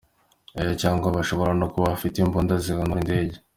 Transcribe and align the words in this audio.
Oh, 0.59 0.71
cyangwa 0.81 1.07
bashobora 1.17 1.51
no 1.59 1.65
kuba 1.71 1.85
bafite 1.93 2.15
imbunda 2.19 2.53
zihanura 2.63 3.01
indege. 3.05 3.35